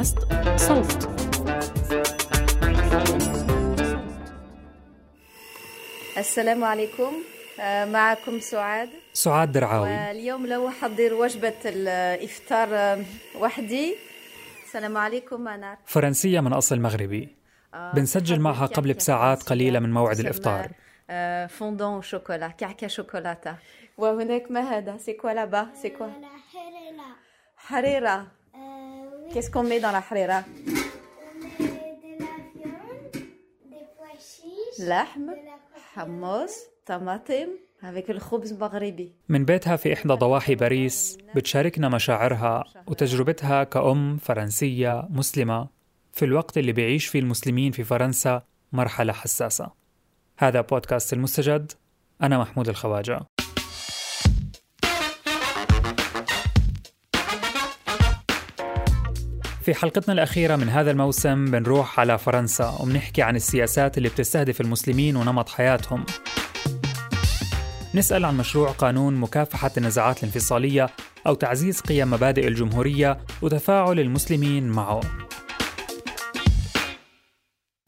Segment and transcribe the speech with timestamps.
[0.00, 0.18] بودكاست
[0.56, 1.08] صوت.
[6.18, 7.12] السلام عليكم.
[7.60, 8.88] آه، معكم سعاد.
[9.12, 10.10] سعاد درعاوي.
[10.10, 13.04] اليوم لن أحضر وجبة الإفطار آه،
[13.38, 13.96] وحدي.
[14.66, 17.36] السلام عليكم أنا فرنسية من أصل مغربي.
[17.74, 20.70] آه، بنسجل معها قبل بساعات قليلة من موعد الإفطار.
[21.48, 23.56] fondant chocolat كعكة شوكولاتة.
[23.98, 26.06] وهناك ما هذا c'est quoi là-bas c'est quoi
[27.56, 28.26] حريرة
[29.32, 30.44] Qu'est-ce qu'on met dans la harira
[34.80, 35.30] لحم
[35.94, 36.54] حمص
[36.86, 37.48] طماطم
[37.82, 45.68] avec الخبز مغربي من بيتها في إحدى ضواحي باريس بتشاركنا مشاعرها وتجربتها كأم فرنسية مسلمة
[46.12, 49.70] في الوقت اللي بيعيش فيه المسلمين في فرنسا مرحلة حساسة.
[50.38, 51.72] هذا بودكاست المستجد.
[52.22, 53.20] أنا محمود الخواجة.
[59.62, 65.16] في حلقتنا الأخيرة من هذا الموسم بنروح على فرنسا وبنحكي عن السياسات اللي بتستهدف المسلمين
[65.16, 66.06] ونمط حياتهم.
[67.94, 70.90] نسأل عن مشروع قانون مكافحة النزاعات الانفصالية
[71.26, 75.00] أو تعزيز قيم مبادئ الجمهورية وتفاعل المسلمين معه.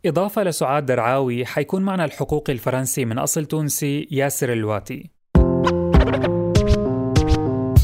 [0.07, 5.22] إضافة لسعاد درعاوي حيكون معنا الحقوقي الفرنسي من أصل تونسي ياسر الواتي.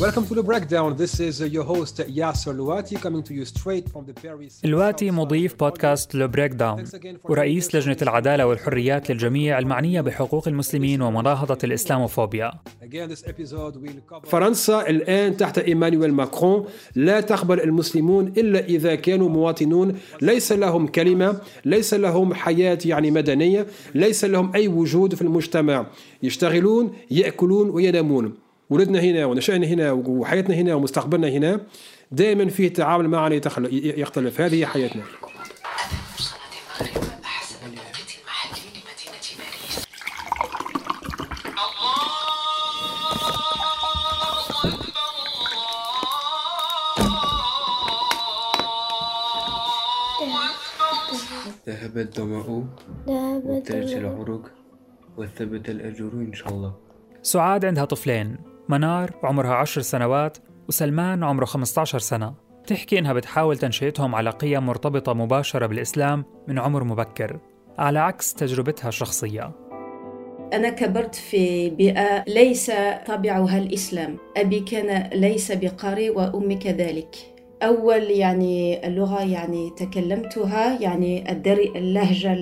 [0.06, 0.96] Welcome to the breakdown.
[0.96, 4.60] This is uh, your host Yasser Louati coming to you straight from the Paris.
[4.64, 6.84] اللواتي مضيف بودكاست Le Breakdown
[7.24, 12.52] ورئيس لجنة العدالة والحريات للجميع المعنية بحقوق المسلمين ومناهضة الإسلاموفوبيا.
[12.82, 16.64] Again, this episode will cover فرنسا الآن تحت إيمانويل ماكرون.
[16.94, 19.98] لا تقبل المسلمون إلا إذا كانوا مواطنون.
[20.22, 25.86] ليس لهم كلمة ليس لهم حياة يعني مدنية ليس لهم أي وجود في المجتمع.
[26.22, 28.47] يشتغلون يأكلون وينامون.
[28.70, 31.61] ولدنا هنا ونشأنا هنا وحياتنا هنا ومستقبلنا هنا
[32.12, 33.69] دائما فيه تعامل معنا يتخل-
[34.00, 34.41] يختلف.
[34.41, 35.02] هذه هي حياتنا.
[51.66, 52.64] ذهب الظمأ
[53.06, 54.48] وابتلت العروق
[55.16, 56.75] وثبت الأجر إن شاء الله.
[57.22, 58.37] سعاد عندها طفلين.
[58.69, 62.34] منار عمرها عشر سنوات وسلمان عمره 15 سنة.
[62.67, 67.39] تحكي إنها بتحاول تنشئتهم على قيم مرتبطة مباشرة بالإسلام من عمر مبكر
[67.79, 69.51] على عكس تجربتها الشخصية.
[70.53, 72.73] أنا كبرت في بيئة ليس
[73.06, 74.17] طابعها الإسلام.
[74.37, 77.17] أبي كان ليس بقارئ وأمي كذلك.
[77.62, 82.33] أول يعني اللغة يعني تكلمتها يعني الدر- اللهجة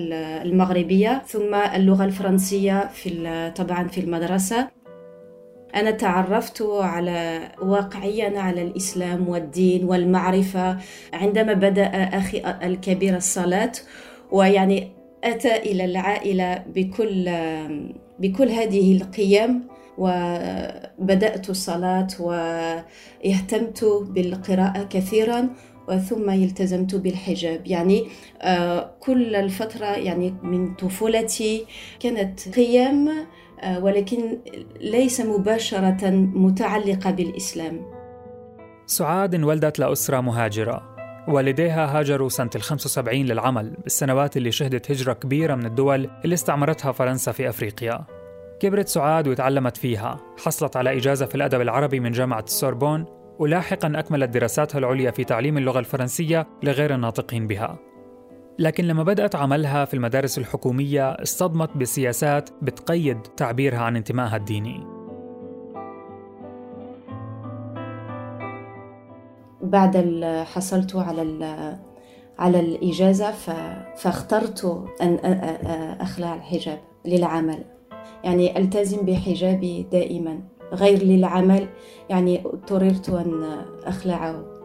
[0.43, 4.67] المغربية ثم اللغة الفرنسية في طبعا في المدرسة.
[5.79, 10.77] أنا تعرفت على واقعيا على الإسلام والدين والمعرفة
[11.13, 13.71] عندما بدأ أخي الكبير الصلاة
[14.31, 14.91] ويعني
[15.23, 17.29] أتى إلى العائلة بكل
[18.19, 19.67] بكل هذه القيم
[19.97, 25.49] وبدأت الصلاة واهتمت بالقراءة كثيرا
[25.87, 27.67] وثم التزمت بالحجاب.
[27.67, 28.07] يعني
[28.41, 31.65] آه، كل الفترة يعني من طفولتي
[31.99, 33.09] كانت قيم
[33.81, 34.37] ولكن
[34.81, 37.85] ليس مباشرة متعلقة بالإسلام.
[38.85, 40.97] سعاد انولدت لأسرة مهاجرة.
[41.27, 46.91] والديها هاجروا سنة ال 75 للعمل بالسنوات اللي شهدت هجرة كبيرة من الدول اللي استعمرتها
[46.91, 48.05] فرنسا في أفريقيا.
[48.59, 50.19] كبرت سعاد وتعلمت فيها.
[50.37, 53.05] حصلت على إجازة في الأدب العربي من جامعة السوربون
[53.39, 57.86] ولاحقا أكملت دراساتها العليا في تعليم اللغة الفرنسية لغير الناطقين بها.
[58.59, 64.83] لكن لما بدأت عملها في المدارس الحكومية اصطدمت بسياسات بتقيد تعبيرها عن انتمائها الديني.
[69.61, 70.23] بعد
[70.53, 71.21] حصلت على
[72.39, 73.31] على الإجازة
[73.95, 75.17] فاخترت أن
[76.01, 77.63] أخلع الحجاب للعمل.
[78.23, 80.39] يعني ألتزم بحجابي دائما
[80.73, 81.67] غير للعمل.
[82.09, 83.43] يعني اضطررت أن
[83.85, 84.56] أخلعه.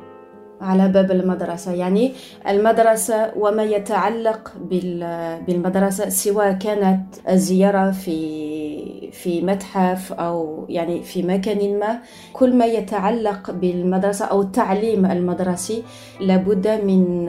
[0.63, 1.73] على باب المدرسة.
[1.73, 2.13] يعني
[2.49, 11.79] المدرسة وما يتعلق بال- بالمدرسة سواء كانت الزيارة في في متحف أو يعني في مكان
[11.79, 11.99] ما.
[12.33, 15.83] كل ما يتعلق بالمدرسة أو التعليم المدرسي
[16.21, 17.29] لابد من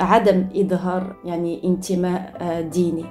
[0.00, 2.32] عدم إظهار يعني انتماء
[2.72, 3.04] ديني.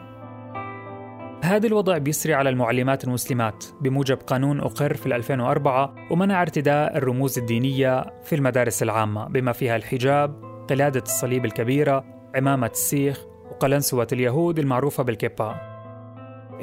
[1.43, 8.05] هذا الوضع بيسري على المعلمات المسلمات بموجب قانون أقر في 2004 ومنع ارتداء الرموز الدينية
[8.23, 12.05] في المدارس العامة بما فيها الحجاب، قلادة الصليب الكبيرة،
[12.35, 15.55] عمامة السيخ وقلنسوة اليهود المعروفة بالكيبا.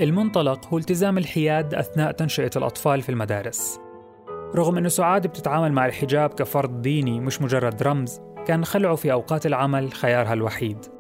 [0.01, 3.81] المنطلق هو التزام الحياد أثناء تنشئة الأطفال في المدارس.
[4.55, 9.47] رغم أن سعاد بتتعامل مع الحجاب كفرض ديني مش مجرد رمز كان خلعه في أوقات
[9.47, 11.00] العمل خيارها الوحيد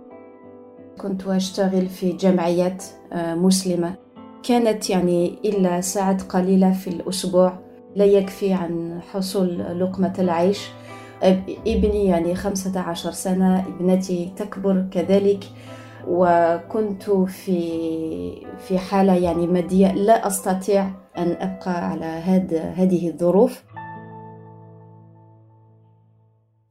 [1.00, 3.94] كنت أشتغل في جمعيات آه، مسلمة.
[4.42, 7.58] كانت يعني إلا ساعات قليلة في الأسبوع
[7.96, 10.68] لا يكفي عن حصول لقمة العيش.
[11.66, 15.44] ابني يعني خمسة عشر سنة ابنتي تكبر كذلك.
[16.06, 23.62] وكنت في في حالة يعني مادية لا أستطيع أن أبقى على هاد هذه الظروف.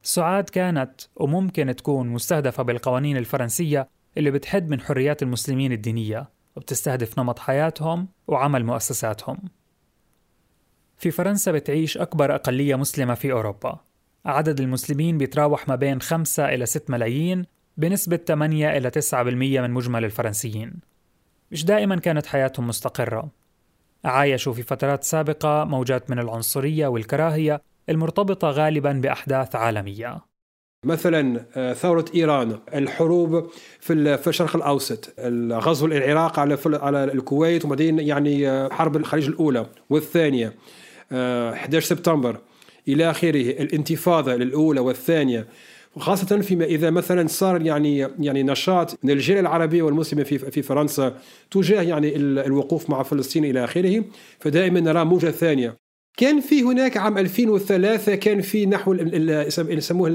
[0.02, 7.38] سعاد كانت وممكن تكون مستهدفة بالقوانين الفرنسية اللي بتحد من حريات المسلمين الدينية وبتستهدف نمط
[7.38, 9.38] حياتهم وعمل مؤسساتهم.
[10.96, 13.78] في فرنسا بتعيش أكبر أقلية مسلمة في أوروبا.
[14.24, 17.44] عدد المسلمين بيتراوح ما بين 5 إلى 6 ملايين
[17.76, 19.14] بنسبة 8 إلى 9%
[19.60, 20.72] من مجمل الفرنسيين.
[21.50, 23.30] مش دائما كانت حياتهم مستقرة.
[24.04, 30.29] عايشوا في فترات سابقة موجات من العنصرية والكراهية المرتبطة غالبا بأحداث عالمية.
[30.84, 33.50] مثلا آه، ثورة إيران الحروب
[33.80, 35.14] في الشرق الأوسط
[35.52, 40.54] غزو العراق على على الكويت وبعدين يعني آه، حرب الخليج الأولى والثانية
[41.12, 42.38] 11 آه، سبتمبر
[42.88, 45.46] إلى آخره الانتفاضة الأولى والثانية.
[45.96, 51.18] وخاصة فيما إذا مثلا صار يعني يعني نشاط من الجالية العربية والمسلمة في في فرنسا
[51.50, 54.04] تجاه يعني الوقوف مع فلسطين إلى آخره
[54.38, 55.89] فدائما نرى موجة ثانية.
[56.20, 58.94] كان في هناك عام 2003 كان في نحو
[59.58, 60.08] يسموه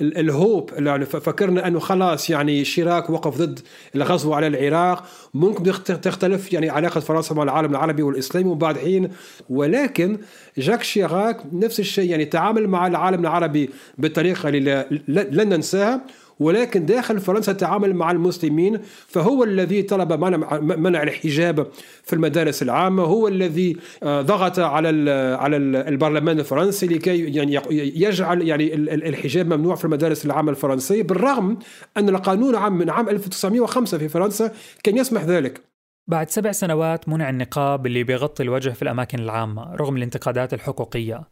[0.00, 0.70] الهوب.
[1.04, 3.60] فكرنا أنه خلاص يعني شراك وقف ضد
[3.94, 5.04] الغزو على العراق.
[5.34, 9.10] ممكن تختلف يعني علاقة فرنسا مع العالم العربي والإسلامي وبعد حين.
[9.50, 10.18] ولكن
[10.58, 16.00] جاك شيراك نفس الشيء يعني تعامل مع العالم العربي بطريقة لن ننساها.
[16.42, 21.66] ولكن داخل فرنسا تعامل مع المسلمين فهو الذي طلب منع, منع الحجاب
[22.02, 25.10] في المدارس العامة هو الذي آه، ضغط على
[25.40, 31.58] على البرلمان الفرنسي لكي يعني يجعل يعني الحجاب ممنوع في المدارس العامة الفرنسية بالرغم
[31.96, 34.52] أن القانون عام من عام 1905 في فرنسا
[34.82, 35.60] كان يسمح ذلك.
[36.06, 41.31] بعد سبع سنوات منع النقاب اللي بيغطي الوجه في الأماكن العامة رغم الانتقادات الحقوقية.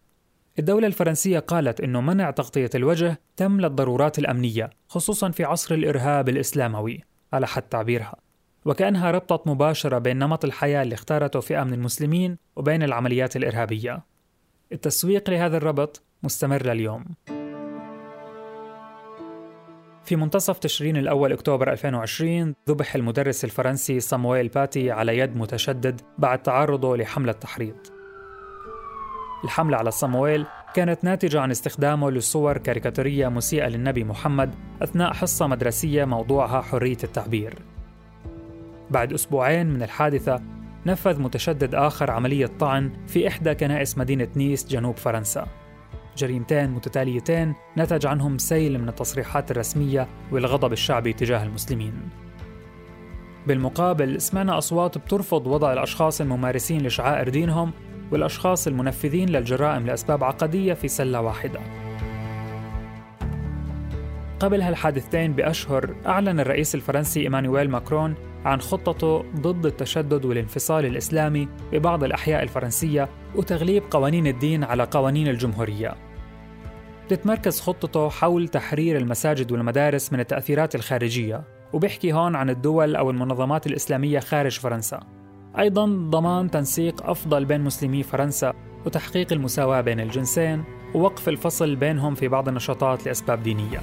[0.61, 7.01] الدولة الفرنسية قالت أنه منع تغطية الوجه تم للضرورات الأمنية خصوصا في عصر الإرهاب الإسلاموي
[7.33, 8.17] على حد تعبيرها.
[8.65, 14.03] وكأنها ربطت مباشرة بين نمط الحياة اللي اختارته فئة من المسلمين وبين العمليات الإرهابية.
[14.73, 17.05] التسويق لهذا الربط مستمر لليوم
[20.05, 26.43] في منتصف تشرين الأول أكتوبر 2020 ذبح المدرس الفرنسي صامويل باتي على يد متشدد بعد
[26.43, 28.00] تعرضه لحملة تحريض.
[29.45, 36.05] الحملة على صمويل كانت ناتجة عن استخدامه لصور كاريكاتورية مسيئة للنبي محمد أثناء حصة مدرسية
[36.05, 37.55] موضوعها حرية التعبير.
[38.91, 40.41] بعد أسبوعين من الحادثة
[40.87, 45.47] نفذ متشدد آخر عملية طعن في إحدى كنائس مدينة نيس جنوب فرنسا.
[46.17, 51.93] جريمتين متتاليتين نتج عنهم سيل من التصريحات الرسمية والغضب الشعبي تجاه المسلمين.
[53.47, 57.73] بالمقابل سمعنا أصوات بترفض وضع الأشخاص الممارسين لشعائر دينهم
[58.13, 61.61] والأشخاص المنفذين للجرائم لأسباب عقدية في سلة واحدة.
[64.41, 68.15] قبل هالحادثتين بأشهر أعلن الرئيس الفرنسي إيمانويل ماكرون
[68.45, 75.95] عن خطته ضد التشدد والانفصال الإسلامي ببعض الأحياء الفرنسية وتغليب قوانين الدين على قوانين الجمهورية.
[77.09, 81.43] تتمركز خطته حول تحرير المساجد والمدارس من التأثيرات الخارجية
[81.73, 85.20] وبيحكي هون عن الدول أو المنظمات الإسلامية خارج فرنسا.
[85.59, 88.53] أيضا ضمان تنسيق أفضل بين مسلمي فرنسا
[88.87, 90.65] وتحقيق المساواة بين الجنسين
[90.95, 93.81] ووقف الفصل بينهم في بعض النشاطات لأسباب دينية.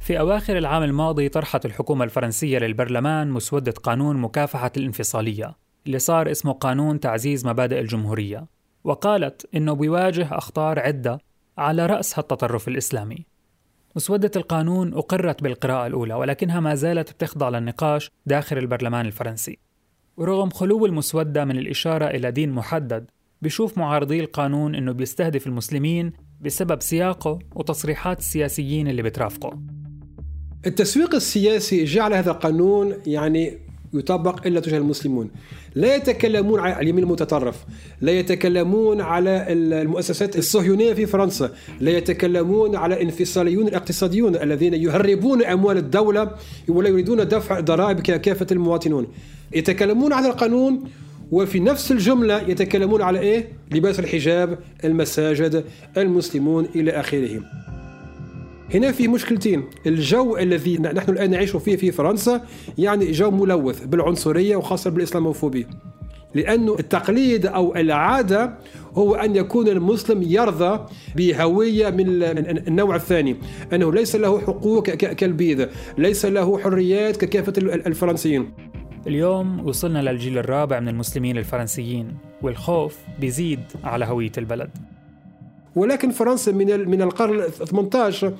[0.00, 6.52] في أواخر العام الماضي طرحت الحكومة الفرنسية للبرلمان مسودة قانون مكافحة الانفصالية اللي صار اسمه
[6.52, 8.46] قانون تعزيز مبادئ الجمهورية
[8.84, 11.18] وقالت إنه بيواجه أخطار عدة
[11.58, 13.26] على رأسها التطرف الإسلامي
[13.96, 19.58] مسودة القانون أقرت بالقراءة الأولى ولكنها ما زالت بتخضع للنقاش داخل البرلمان الفرنسي.
[20.16, 23.10] ورغم خلو المسودة من الإشارة إلى دين محدد
[23.42, 29.58] بيشوف معارضي القانون أنه بيستهدف المسلمين بسبب سياقه وتصريحات السياسيين اللي بترافقه.
[30.66, 33.58] التسويق السياسي جعل هذا القانون يعني
[33.94, 35.30] يطبق إلا تجاه المسلمون.
[35.74, 37.64] لا يتكلمون على اليمين المتطرف
[38.00, 45.76] لا يتكلمون على المؤسسات الصهيونية في فرنسا لا يتكلمون على الانفصاليون الاقتصاديون الذين يهربون أموال
[45.76, 46.30] الدولة
[46.68, 49.06] ولا يريدون دفع ضرائب ككافة المواطنون.
[49.54, 50.84] يتكلمون على القانون
[51.32, 55.64] وفي نفس الجملة يتكلمون على إيه؟ لباس الحجاب المساجد
[55.96, 57.42] المسلمون إلى آخره
[58.74, 59.64] هنا في مشكلتين.
[59.86, 62.44] الجو الذي نحن الآن نعيش فيه في فرنسا
[62.78, 65.66] يعني جو ملوث بالعنصرية وخاصة بالإسلاموفوبيا.
[66.34, 68.58] لأن التقليد أو العادة
[68.94, 72.22] هو أن يكون المسلم يرضى بهوية من
[72.68, 73.36] النوع الثاني.
[73.72, 78.52] أنه ليس له حقوق كالبيض ليس له حريات ككافة الفرنسيين.
[79.06, 84.70] اليوم وصلنا للجيل الرابع من المسلمين الفرنسيين والخوف بيزيد على هوية البلد.
[85.76, 88.32] ولكن فرنسا من من القرن 18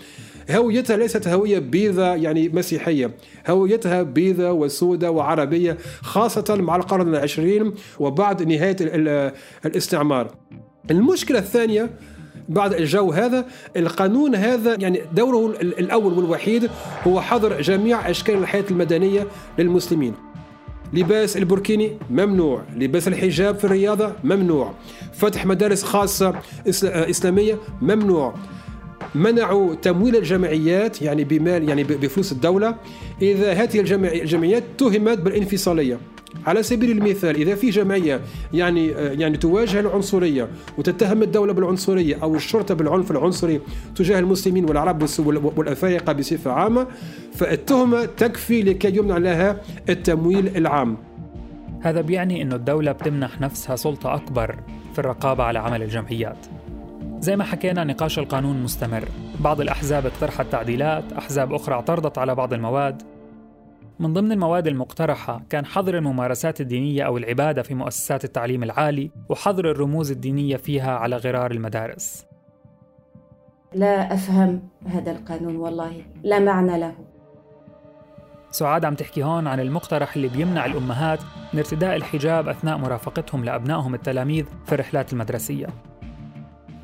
[0.51, 3.11] هويتها ليست هوية بيضة يعني مسيحية.
[3.49, 8.77] هويتها بيضة وسودة وعربية خاصة مع القرن العشرين وبعد نهاية
[9.67, 10.31] الاستعمار.
[10.91, 11.91] المشكلة الثانية
[12.49, 16.71] بعد الجو هذا القانون هذا يعني دوره الأول والوحيد
[17.07, 19.27] هو حظر جميع أشكال الحياة المدنية
[19.59, 20.15] للمسلمين.
[20.93, 22.63] لباس البوركيني ممنوع.
[22.77, 24.73] لباس الحجاب في الرياضة ممنوع.
[25.13, 26.35] فتح مدارس خاصة
[26.85, 28.35] إسلامية ممنوع.
[29.15, 32.77] منعوا تمويل الجمعيات يعني بمال يعني بفلوس الدولة.
[33.23, 35.99] إذا هذه الجمعيات تهمت بالانفصالية.
[36.47, 38.21] على سبيل المثال إذا في جمعية
[38.53, 40.49] يعني يعني تواجه العنصرية
[40.79, 43.61] وتتهم الدولة بالعنصرية أو الشرطة بالعنف العنصري
[43.97, 45.09] تجاه المسلمين والعرب
[45.57, 46.87] والأفارقة بصفة عامة
[47.35, 50.97] فالتهمة تكفي لكي يمنع لها التمويل العام.
[51.81, 54.57] هذا بيعني إنه الدولة بتمنح نفسها سلطة أكبر
[54.93, 56.47] في الرقابة على عمل الجمعيات.
[57.21, 59.05] زي ما حكينا نقاش القانون مستمر
[59.41, 63.03] بعض الأحزاب اقترحت تعديلات أحزاب أخرى اعترضت على بعض المواد
[63.99, 69.71] من ضمن المواد المقترحة كان حظر الممارسات الدينية أو العبادة في مؤسسات التعليم العالي وحظر
[69.71, 72.27] الرموز الدينية فيها على غرار المدارس.
[73.75, 76.95] لا أفهم هذا القانون والله لا معنى له.
[78.51, 81.21] سعاد عم تحكي هون عن المقترح اللي بيمنع الأمهات
[81.53, 85.67] من ارتداء الحجاب أثناء مرافقتهم لأبنائهم التلاميذ في الرحلات المدرسية.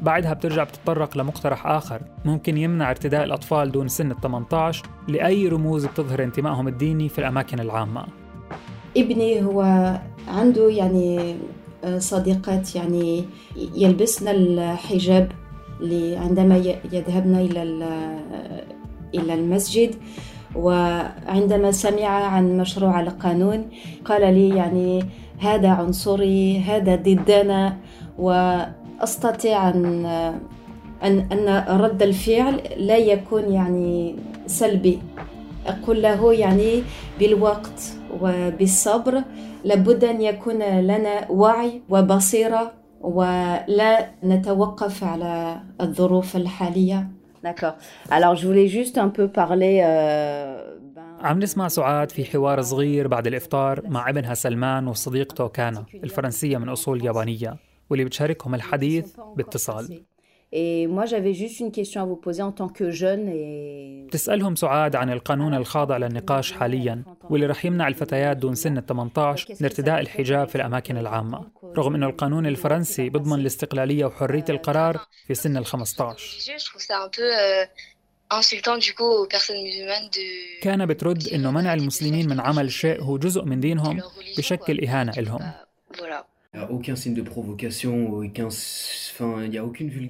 [0.03, 2.03] بعدها بترجع بتتطرق لمقترح آخر.
[2.25, 7.61] ممكن يمنع ارتداء الأطفال دون سن ال 18 لأي رموز بتظهر انتمائهم الديني في الأماكن
[7.61, 8.07] العامة.
[8.97, 9.61] ابني هو
[10.29, 11.37] عنده يعني
[11.85, 13.25] آه، صديقات يعني
[13.75, 15.33] يلبسن الحجاب
[16.17, 16.57] عندما
[16.93, 17.63] يذهبن إلى
[19.15, 19.95] إلى المسجد.
[20.55, 23.69] وعندما سمع عن مشروع القانون
[24.05, 25.05] قال لي يعني
[25.39, 27.77] هذا عنصري هذا ضدنا.
[28.19, 28.31] و
[29.01, 30.07] أستطيع أن
[31.03, 34.17] أن أن رد الفعل لا يكون يعني
[34.47, 34.99] سلبي.
[35.67, 36.83] أقول له يعني
[37.19, 39.23] بالوقت وبالصبر
[39.65, 47.07] لابد أن يكون لنا وعي وبصيرة ولا نتوقف على الظروف الحالية.
[47.43, 47.77] D'accord.
[48.11, 50.81] Alors je voulais juste un peu parler euh...
[51.21, 56.69] عم نسمع سعاد في حوار صغير بعد الإفطار مع ابنها سلمان وصديقته كانا الفرنسية من
[56.69, 57.70] أصول يابانية.
[57.91, 59.07] واللي بتشاركهم الحديث
[59.37, 60.03] باتصال.
[64.07, 69.47] بتسألهم سعاد عن القانون الخاضع للنقاش حاليا واللي رح يمنع الفتيات دون سن ال 18
[69.61, 71.47] من ارتداء الحجاب في الأماكن العامة.
[71.77, 76.41] رغم أنه القانون الفرنسي بضمن الاستقلالية وحرية القرار في سن ال 15
[80.63, 84.01] كان بترد أنه منع المسلمين من عمل شيء هو جزء من دينهم
[84.39, 85.53] بشكل إهانة لهم.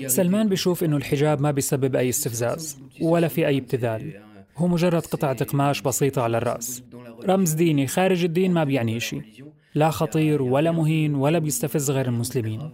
[0.06, 4.20] سلمان بيشوف إنه الحجاب ما بيسبب أي استفزاز ولا في أي ابتذال.
[4.56, 6.82] هو مجرد قطعة قماش بسيطة على الرأس.
[7.28, 9.22] رمز ديني خارج الدين ما بيعني شيء.
[9.74, 12.70] لا خطير ولا مهين ولا بيستفز غير المسلمين.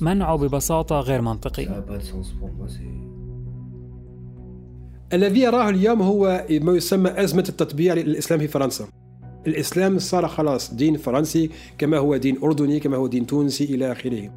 [0.00, 1.66] منعه ببساطة غير منطقي
[5.12, 8.88] الذي يراه اليوم هو ما يسمى أزمة التطبيع للإسلام في فرنسا.
[9.46, 14.30] الإسلام صار خلاص دين فرنسي كما هو دين أردني كما هو دين تونسي إلى آخره.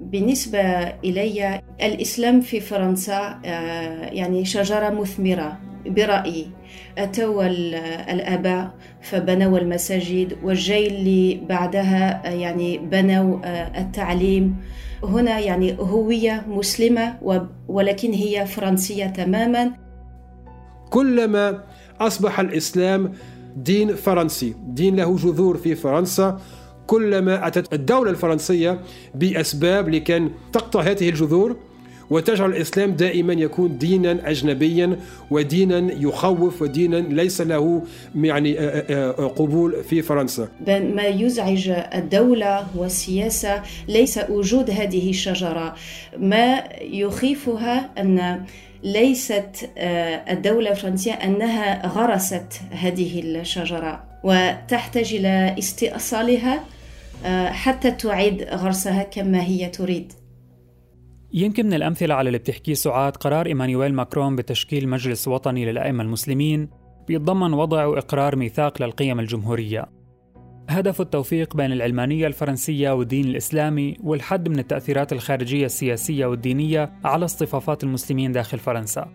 [0.00, 0.58] بالنسبة
[1.04, 6.46] إلي الإسلام في فرنسا آه، يعني شجرة مثمرة برأيي.
[6.98, 7.46] أتوا
[8.12, 14.56] الآباء فبنوا المساجد والجيل اللي بعدها آه، يعني بنوا آه، التعليم.
[15.04, 17.14] هنا يعني هوية مسلمة
[17.68, 19.72] ولكن هي فرنسية تماما.
[20.90, 21.64] كلما
[22.00, 23.12] أصبح الإسلام
[23.56, 24.54] دين فرنسي.
[24.66, 26.40] دين له جذور في فرنسا.
[26.86, 28.80] كلما أتت الدولة الفرنسية
[29.14, 31.56] بأسباب لكي تقطع هذه الجذور
[32.10, 34.96] وتجعل الإسلام دائما يكون دينا أجنبيا
[35.30, 37.82] ودينا يخوف ودينا ليس له
[38.14, 38.56] يعني
[39.16, 40.48] قبول في فرنسا.
[40.66, 45.74] ما يزعج الدولة والسياسة ليس وجود هذه الشجرة.
[46.18, 48.44] ما يخيفها أن
[48.82, 56.64] ليست آه، الدولة الفرنسية أنها غرست هذه الشجرة وتحتاج إلى استئصالها
[57.24, 60.12] آه، حتى تعيد غرسها كما هي تريد.
[61.32, 66.68] يمكن من الأمثلة على اللي بتحكيه سعاد قرار إيمانويل ماكرون بتشكيل مجلس وطني للأئمة المسلمين
[67.08, 70.01] بيتضمن وضع وإقرار ميثاق للقيم الجمهورية.
[70.68, 77.84] هدف التوفيق بين العلمانية الفرنسية والدين الإسلامي والحد من التأثيرات الخارجية السياسية والدينية على اصطفافات
[77.84, 79.08] المسلمين داخل فرنسا.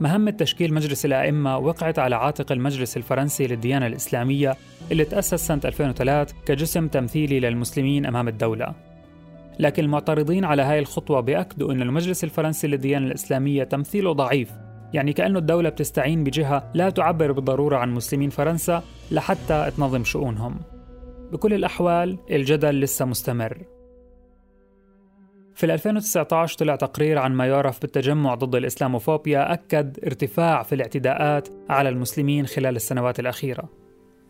[0.00, 4.56] مهمة تشكيل مجلس الأئمة وقعت على عاتق المجلس الفرنسي للديانة الإسلامية
[4.92, 8.74] اللي تأسس سنة 2003 كجسم تمثيلي للمسلمين أمام الدولة.
[9.58, 14.52] لكن المعترضين على هاي الخطوة بيأكدوا أن المجلس الفرنسي للديانة الإسلامية تمثيله ضعيف
[14.92, 20.60] يعني كأنه الدولة بتستعين بجهة لا تعبر بالضرورة عن مسلمين فرنسا لحتى تنظم شؤونهم.
[21.32, 23.62] بكل الأحوال الجدل لسه مستمر.
[25.54, 31.88] في 2019 طلع تقرير عن ما يعرف بالتجمع ضد الإسلاموفوبيا أكد ارتفاع في الاعتداءات على
[31.88, 33.68] المسلمين خلال السنوات الأخيرة.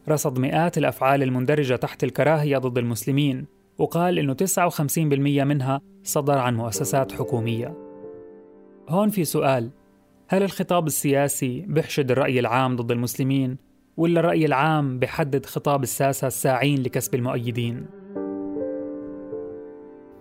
[0.08, 3.46] رصد مئات الأفعال المندرجة تحت الكراهية ضد المسلمين
[3.78, 7.74] وقال إنه 59% منها صدر عن مؤسسات حكومية.
[8.88, 9.70] هون في سؤال
[10.28, 13.56] هل الخطاب السياسي بيحشد الرأي العام ضد المسلمين؟
[13.96, 17.86] ولا الرأي العام بحدد خطاب الساسة الساعين لكسب المؤيدين؟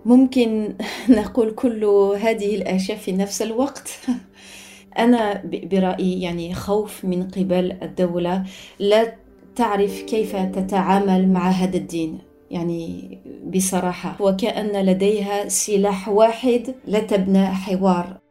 [0.04, 0.74] ممكن
[1.18, 1.84] نقول كل
[2.20, 4.00] هذه الأشياء في نفس الوقت.
[4.98, 8.44] أنا برأيي يعني خوف من قبل الدولة
[8.78, 9.14] لا
[9.56, 12.18] تعرف كيف تتعامل مع هذا الدين.
[12.50, 13.18] يعني
[13.54, 18.25] بصراحة وكأن لديها سلاح واحد لا تبنى حوار.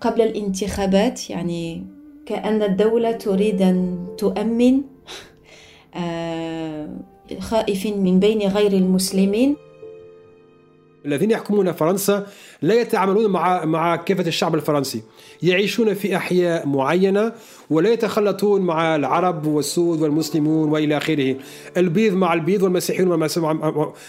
[0.00, 1.86] قبل الانتخابات يعني
[2.26, 4.82] كأن الدولة تريد أن تؤمن
[5.94, 6.88] آه،
[7.38, 9.56] خائفين من بين غير المسلمين.
[11.08, 12.26] الذين يحكمون فرنسا
[12.62, 15.02] لا يتعاملون مع مع كافة الشعب الفرنسي.
[15.42, 17.32] يعيشون في أحياء معينة
[17.70, 21.36] ولا يتخلطون مع العرب والسود والمسلمون وإلى آخره.
[21.76, 23.28] البيض مع البيض والمسيحيون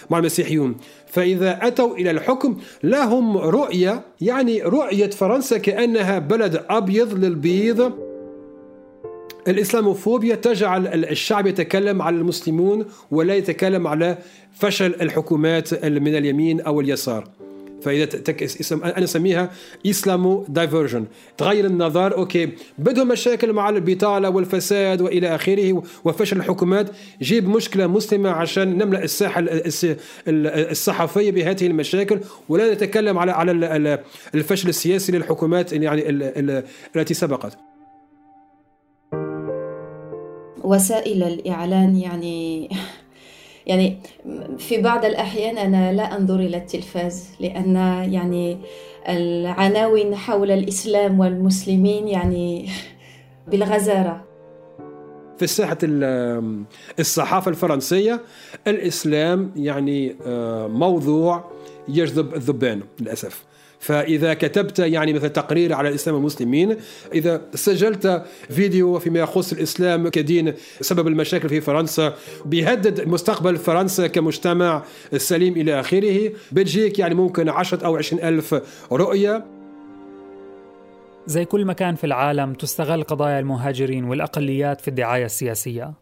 [0.09, 0.75] مع المسيحيون
[1.07, 8.08] فإذا أتوا إلى الحكم لهم رؤية يعني رؤية فرنسا كأنها بلد أبيض للبيض.
[9.49, 14.17] الإسلاموفوبيا تجعل الشعب يتكلم على المسلمون ولا يتكلم على
[14.53, 17.29] فشل الحكومات من اليمين أو اليسار.
[17.81, 18.43] فإذا تك...
[18.73, 19.51] أنا أسميها
[19.85, 21.05] Islamo diversion.
[21.37, 26.89] تغير النظر okay بدهم مشاكل مع البطالة والفساد وإلى آخره وفشل الحكومات.
[27.21, 29.45] جيب مشكلة مسلمة عشان نملأ الساحة
[30.27, 33.99] الصحفية بهذه المشاكل ولا نتكلم على على
[34.35, 36.09] الفشل السياسي للحكومات يعني
[36.95, 37.68] التي سبقت.
[40.63, 42.69] وسائل الإعلان يعني
[43.65, 43.97] يعني
[44.57, 47.75] في بعض الأحيان أنا لا أنظر إلى التلفاز لأن
[48.13, 48.57] يعني
[49.09, 52.69] العناوين حول الإسلام والمسلمين يعني
[53.47, 54.25] بالغزارة.
[55.37, 55.77] في ساحة
[56.99, 58.21] الصحافة الفرنسية
[58.67, 61.51] الإسلام يعني آه، موضوع
[61.87, 63.48] يجذب الذبان للأسف.
[63.79, 66.75] فإذا كتبت يعني مثلا تقرير على الإسلام والمسلمين
[67.13, 72.13] إذا سجلت فيديو فيما يخص الإسلام كدين سبب المشاكل في فرنسا
[72.45, 74.83] بيهدد مستقبل فرنسا كمجتمع
[75.17, 76.31] سليم إلى آخره.
[76.51, 78.61] بتجيك يعني ممكن عشرة أو عشرين ألف
[78.91, 79.45] رؤية.
[81.25, 85.93] زي كل مكان في العالم تستغل قضايا المهاجرين والأقليات في الدعاية السياسية.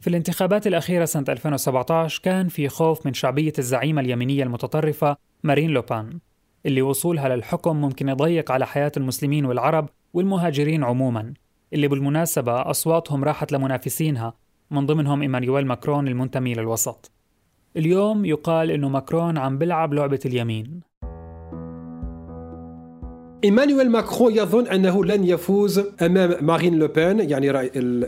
[0.00, 6.18] في الانتخابات الأخيرة سنة 2017 كان في خوف من شعبية الزعيمة اليمينية المتطرفة مارين لوبان.
[6.66, 11.34] اللي وصولها للحكم ممكن يضيق على حياة المسلمين والعرب والمهاجرين عموما
[11.72, 14.34] اللي بالمناسبة أصواتهم راحت لمنافسينها
[14.70, 17.10] من ضمنهم إيمانويل ماكرون المنتمي للوسط.
[17.76, 20.80] اليوم يقال إنه ماكرون عم بلعب لعبة اليمين.
[23.44, 27.50] إيمانويل ماكرون يظن أنه لن يفوز أمام مارين لوبين يعني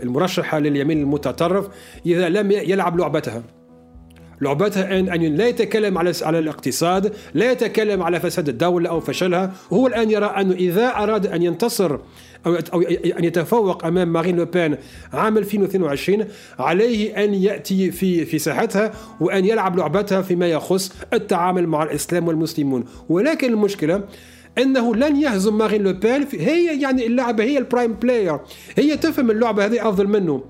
[0.02, 1.68] المرشحة لليمين المتطرف
[2.06, 3.42] إذا لم يلعب لعبتها.
[4.42, 9.52] لعبتها أن أن لا يتكلم على على الاقتصاد لا يتكلم على فساد الدولة أو فشلها.
[9.72, 11.98] هو الآن يرى أنه إذا أراد أن ينتصر
[12.46, 12.80] أو, أو
[13.18, 14.76] أن يتفوق أمام مارين لوبين
[15.12, 16.24] عام 2022
[16.58, 22.84] عليه أن يأتي في في ساحتها وأن يلعب لعبتها فيما يخص التعامل مع الإسلام والمسلمون.
[23.08, 24.04] ولكن المشكلة
[24.58, 28.38] إنه لن يهزم مارين لوبين هي يعني اللعبة هي ال prime player
[28.78, 30.44] هي تفهم اللعبة هذه أفضل منه.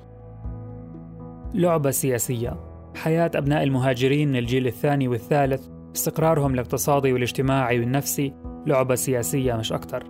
[1.55, 2.72] لعبة سياسية.
[2.95, 5.61] حياة أبناء المهاجرين من الجيل الثاني والثالث
[5.97, 8.33] استقرارهم الاقتصادي والاجتماعي والنفسي
[8.67, 10.05] لعبة سياسية مش أكثر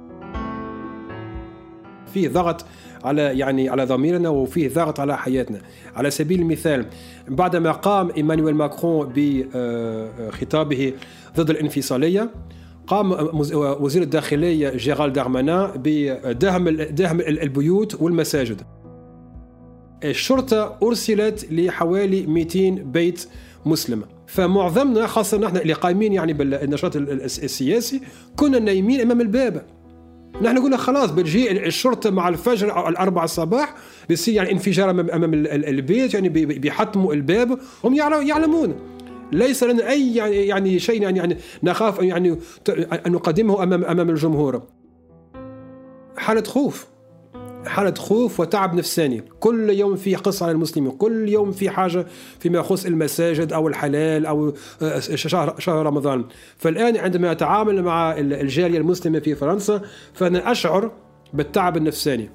[2.13, 2.65] فيه ضغط
[3.05, 5.59] على يعني على ضميرنا وفيه ضغط على حياتنا.
[5.97, 6.87] على سبيل المثال
[7.29, 10.93] بعدما قام إيمانويل ماكرون بخطابه
[11.37, 12.31] ضد الانفصالية
[12.87, 13.13] قام
[13.55, 18.63] وزير الداخلية جيرال دارمانا بدهم دهم البيوت والمساجد.
[20.05, 23.29] الشرطة أرسلت لحوالي 200 بيت
[23.67, 28.01] مسلمة فمعظمنا خاصة نحن اللي قايمين يعني بالنشاط السياسي
[28.37, 29.67] كنا نايمين أمام الباب.
[30.43, 33.75] نحن قلنا خلاص بتجي الشرطة مع الفجر أو الأربعة الصباح
[34.09, 38.75] بيصير يعني انفجار امام البيت يعني بيحطموا الباب هم يعلمون.
[39.33, 42.39] ليس لنا أي يعني يعني شيء يعني يعني نخاف يعني
[43.07, 44.63] أن نقدمه امام أمام الجمهور.
[46.17, 46.92] حالة خوف.
[47.67, 49.23] حالة خوف وتعب نفساني.
[49.41, 50.93] كل يوم في قصة على المسلمين.
[50.93, 52.07] كل يوم في حاجة
[52.39, 56.25] فيما يخص المساجد أو الحلال أو آه، شهر, شهر رمضان.
[56.57, 60.93] فالآن عندما أتعامل مع الجالية المسلمة في فرنسا فأنا أشعر
[61.33, 62.31] بالتعب النفساني.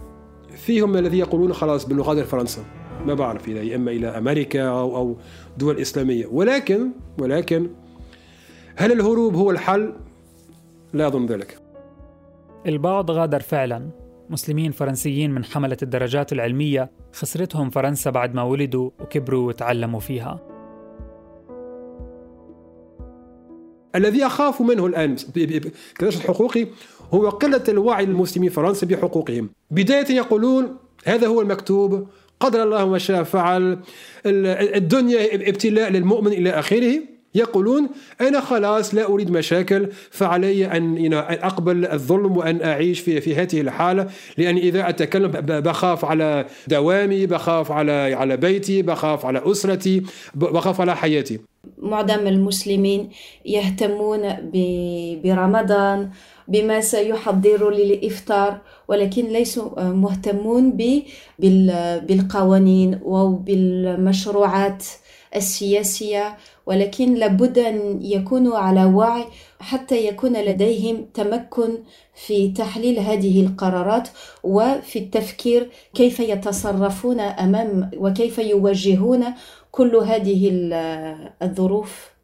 [0.55, 2.65] فيهم الذي يقولون خلاص بنغادر فرنسا.
[3.05, 5.17] ما بعرف إذا إما إلى أمريكا أو أو
[5.57, 6.25] دول إسلامية.
[6.31, 7.69] ولكن ولكن
[8.75, 9.93] هل الهروب هو الحل؟
[10.93, 11.59] لا أظن ذلك.
[12.65, 14.06] البعض غادر فعلا.
[14.29, 20.39] مسلمين فرنسيين من حملة الدرجات العلمية خسرتهم فرنسا بعد ما ولدوا وكبروا وتعلموا فيها.
[23.95, 25.15] الذي أخاف منه الآن
[25.99, 26.67] كناشط حقوقي
[27.13, 29.49] هو قلة الوعي للمسلمين فرنسا بحقوقهم.
[29.71, 32.07] بداية يقولون هذا هو المكتوب
[32.39, 33.79] قدر الله ما شاء فعل
[34.25, 37.16] الدنيا ابتلاء للمؤمن إلى آخره.
[37.37, 37.89] يقولون
[38.21, 44.07] أنا خلاص لا أريد مشاكل فعلي أن أقبل الظلم وأن أعيش في, في هذه الحالة
[44.37, 50.03] لأن إذا أتكلم بخاف على دوامي بخاف على على بيتي بخاف على أسرتي
[50.35, 51.39] بخاف على حياتي.
[51.77, 53.09] معظم المسلمين
[53.45, 54.21] يهتمون
[55.23, 56.09] برمضان
[56.47, 60.77] بما سيحضر للإفطار ولكن ليسوا مهتمون
[62.07, 64.83] بالقوانين وبالمشروعات
[65.35, 69.25] السياسية ولكن لابد أن يكونوا على وعي
[69.59, 71.77] حتى يكون لديهم تمكن
[72.15, 74.09] في تحليل هذه القرارات
[74.43, 79.23] وفي التفكير كيف يتصرفون أمام وكيف يوجهون
[79.71, 80.51] كل هذه
[81.41, 82.17] الظروف.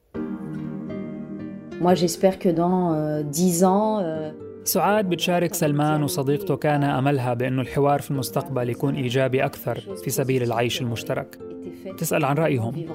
[1.81, 4.31] Moi, j'espère que dans euh, 10 ans, euh...
[4.63, 10.43] سعاد بتشارك سلمان وصديقته كان أملها بأنه الحوار في المستقبل يكون إيجابي أكثر في سبيل
[10.43, 11.52] العيش المشترك
[11.97, 12.85] تسأل عن رأيهم.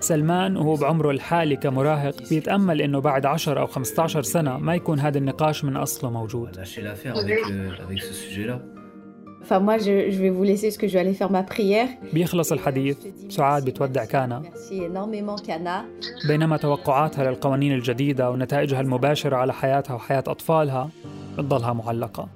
[0.00, 5.18] سلمان وهو بعمره الحالي كمراهق بيتأمل إنه بعد 10 أو 15 سنة ما يكون هذا
[5.18, 6.56] النقاش من أصله موجود.
[11.50, 12.14] prière.
[12.14, 12.98] بيخلص الحديث.
[13.28, 14.42] سعاد بتودع كانا.
[16.28, 20.90] بينما توقعاتها للقوانين الجديدة ونتائجها المباشرة على حياتها وحياة أطفالها
[21.38, 22.28] بتضلها معلقة.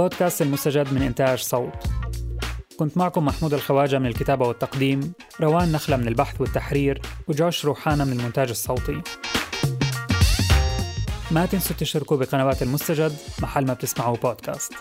[0.00, 1.86] بودكاست المستجد من إنتاج صوت.
[2.78, 8.12] كنت معكم محمود الخواجة من الكتابة والتقديم روان نخلة من البحث والتحرير وجوش روحانة من
[8.12, 9.02] المونتاج الصوتي.
[11.30, 14.72] ما تنسوا تشتركوا بقنوات المستجد محل ما بتسمعوا بودكاست.